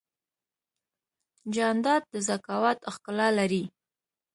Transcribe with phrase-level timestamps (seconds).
[1.55, 3.63] جانداد د ذکاوت ښکلا لري.